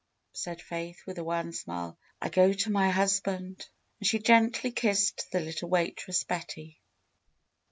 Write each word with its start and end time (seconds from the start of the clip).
said 0.33 0.59
Faith 0.63 0.97
with 1.05 1.19
a 1.19 1.23
wan 1.23 1.51
smile. 1.53 1.95
"I 2.19 2.29
go 2.29 2.53
to 2.53 2.71
my 2.71 2.89
hus 2.89 3.19
band." 3.19 3.69
And 3.99 4.07
she 4.07 4.17
gently 4.17 4.71
kissed 4.71 5.27
the 5.31 5.39
little 5.39 5.69
waitress, 5.69 6.23
Betty. 6.23 6.79